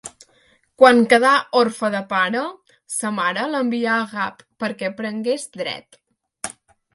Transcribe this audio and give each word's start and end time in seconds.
Quan 0.83 1.01
quedà 1.09 1.33
orfe 1.59 1.91
de 1.95 2.01
pare, 2.13 2.41
sa 2.93 3.11
mare 3.19 3.45
l'envià 3.51 3.93
a 3.99 4.09
Gap, 4.15 4.43
perquè 4.65 4.89
aprengués 4.93 5.47
dret. 5.61 6.01